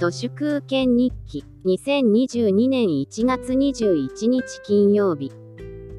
[0.00, 5.30] 都市空権日記2022年1月21日金曜日。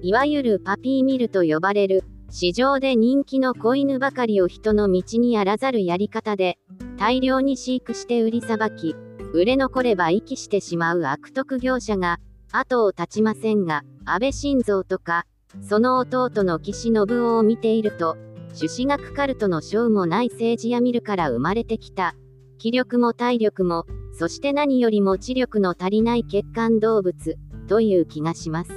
[0.00, 6.56] いわゆるパピーミルと呼ばれる市場で人気の子犬ばかりを人の道にあらざるやり方で
[6.96, 8.96] 大量に飼育して売りさばき
[9.34, 12.20] 売れ残れば遺棄してしまう悪徳業者が
[12.52, 15.26] 後を絶ちませんが安倍晋三とか
[15.60, 18.16] その弟の岸信夫を見ていると
[18.54, 22.14] 朱子学カルトの賞もない政治や見るから生まれてきた。
[22.60, 27.36] 気力も体力もそして何よりも知力の足りない血管動物
[27.68, 28.72] という気がします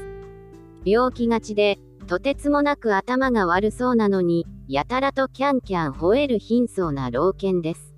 [0.85, 7.93] 病気がちでとてつもなく頭が悪そうなのに、やたらとキャンキャン吠える貧相な老犬です。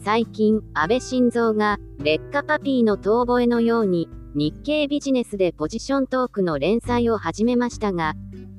[0.00, 8.14] 最近、安倍晋三が、劣化パピーの遠吠えのように、日経ビジネスでポジショントークの連載を始めましたが、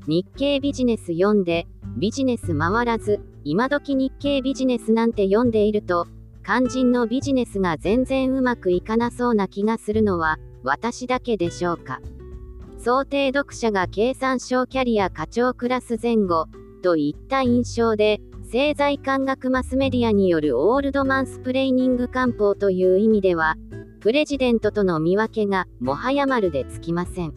[0.08, 6.08] 日経ビジネス読んで、ビジネス回らず、今時日経ビジネスなんて読んでいると、
[6.46, 12.02] 肝心のビジネスが全然うまくいかなそうな気がするのは、私だけでしょうか。
[12.84, 16.48] 想定読者が経産省キャリア課長クラス前後
[16.82, 23.56] といった印象で政財官学マスメディアによるオールドマンスプレーニング官報という意味では
[24.02, 27.34] プレジデントとの見分けがもはや丸でつきません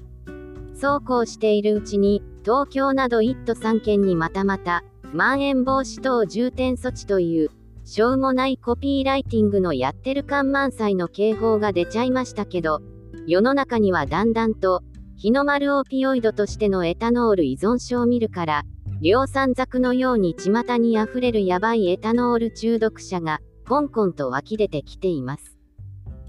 [0.75, 4.83] そうこうしているうちに東京など1都3県にまたまた
[5.13, 7.51] まん延防止等重点措置という
[7.87, 12.83] しょうもないコピーライティングのやってる感満載の警報が出ちゃいましたけど
[13.27, 14.83] 世の中にはだんだんと
[15.19, 18.65] 日の丸オピオイドとしてのエタノール依存症を見るから、
[19.01, 25.57] 量産作のように巷に溢れるヤバいエタノール中毒者が、コンコンと湧き出てきています。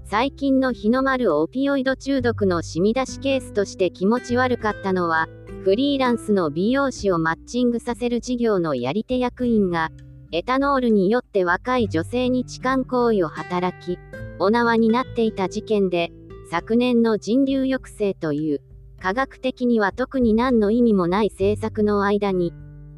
[0.06, 5.28] 最近の日の丸オピオイド中毒の染み出しケースとして気持ち悪かったのは、
[5.64, 9.90] フリーランスの美容師をマッチングさせる事業のやり手役員が、
[10.30, 13.98] エタノールによって若い女性に痴漢行為を働き、
[14.38, 16.12] お縄になっていた事件で、
[16.50, 18.60] 昨年の人流抑制という
[19.00, 22.52] 科学的には特に何の意味もない政策の間に、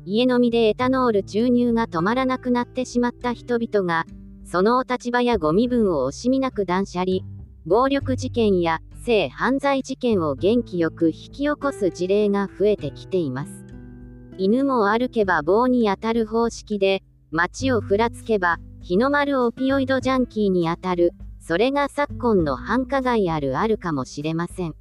[0.04, 4.06] 家飲みでエタノール注入が止まらなくなってしまった人々が、
[4.44, 7.20] そのお立場やご身分を惜しみなく断捨離、
[7.64, 13.64] 暴力事件や性犯罪事件を元気よく引き起こす事例が増えてきています。
[14.36, 24.74] 犬も歩けば棒に当たる方式で、街をふらつけば、日の丸オピオイドジャンキーに当たる、それが昨今の繁華街あるあるかもしれません。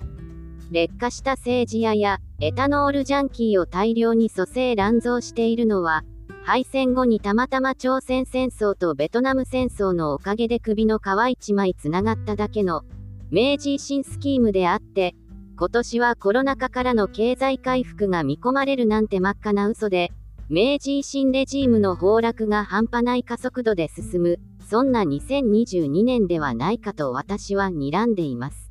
[0.72, 6.04] 劣化した政治屋やエタノールジャンキーを大量に蘇生乱造しているのは
[6.44, 12.84] 敗戦後にたまたま朝鮮戦争とベトナム戦争のおかげで首の皮一枚つながっただけの
[13.32, 15.16] 明治維新スキームであって
[15.58, 20.12] 今年はコロナ禍からの経済回復が見込まれるなんて真っ赤な嘘で
[20.50, 28.70] 明治維新レジームの崩落が半端ない加速度で進むそんな2022年ではないかと私は睨んでいます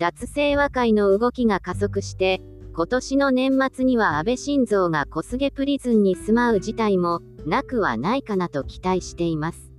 [0.00, 2.40] 脱清和会の動きが加速して、
[2.74, 9.70] 今年の年末には安倍晋三が小菅プリズンに住まう事態もなくはないかなと期待しています。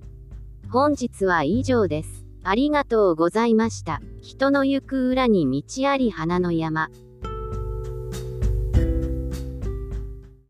[0.70, 2.24] 本日は以上です。
[2.44, 4.00] ありがとうございました。
[4.20, 6.88] 人の行く裏に道あり花の山。